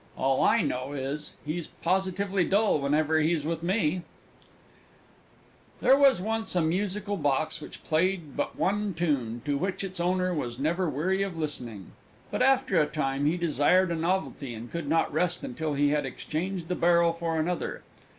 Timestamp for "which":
7.61-7.83, 9.59-9.83